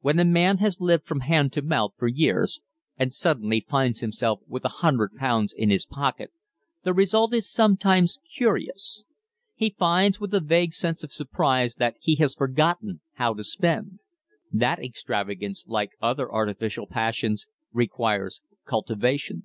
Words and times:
When 0.00 0.18
a 0.18 0.24
man 0.24 0.56
has 0.56 0.80
lived 0.80 1.04
from 1.04 1.20
hand 1.20 1.52
to 1.52 1.60
mouth 1.60 1.92
for 1.98 2.08
years, 2.08 2.62
and 2.96 3.12
suddenly 3.12 3.60
finds 3.60 4.00
himself 4.00 4.40
with 4.46 4.64
a 4.64 4.70
hundred 4.80 5.14
pounds 5.16 5.52
in 5.54 5.68
his 5.68 5.84
pocket, 5.84 6.32
the 6.82 6.94
result 6.94 7.34
is 7.34 7.52
sometimes 7.52 8.18
curious. 8.34 9.04
He 9.54 9.76
finds 9.78 10.18
with 10.18 10.32
a 10.32 10.40
vague 10.40 10.72
sense 10.72 11.04
of 11.04 11.12
surprise 11.12 11.74
that 11.74 11.96
he 12.00 12.14
has 12.14 12.34
forgotten 12.34 13.02
how 13.16 13.34
to 13.34 13.44
spend. 13.44 13.98
That 14.50 14.82
extravagance, 14.82 15.64
like 15.66 15.90
other 16.00 16.32
artificial 16.32 16.86
passions, 16.86 17.46
requires 17.70 18.40
cultivation. 18.64 19.42